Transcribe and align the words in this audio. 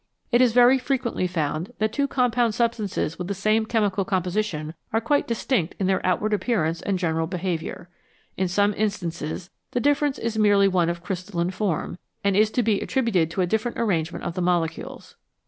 It 0.31 0.41
is 0.41 0.51
very 0.53 0.79
frequently 0.79 1.27
found 1.27 1.73
that 1.77 1.93
two 1.93 2.07
compound 2.07 2.55
substances 2.55 3.19
with 3.19 3.27
the 3.27 3.35
same 3.35 3.67
chemical 3.67 4.03
composition 4.03 4.73
are 4.91 4.99
quite 4.99 5.27
distinct 5.27 5.75
in 5.77 5.85
their 5.85 6.03
outward 6.03 6.33
appearance 6.33 6.81
and 6.81 6.97
general 6.97 7.27
behaviour. 7.27 7.87
In 8.35 8.47
some 8.47 8.73
instances 8.75 9.51
the 9.73 9.79
difference 9.79 10.17
is 10.17 10.39
merely 10.39 10.67
one 10.67 10.89
of 10.89 11.03
crystalline 11.03 11.51
form, 11.51 11.99
and 12.23 12.35
is 12.35 12.49
to 12.49 12.63
be 12.63 12.81
attributed 12.81 13.29
to 13.29 13.41
a 13.41 13.45
different 13.45 13.77
arrangement 13.79 14.23
of 14.23 14.33
the 14.33 14.41
molecules. 14.41 15.17